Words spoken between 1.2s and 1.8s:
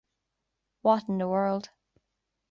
world?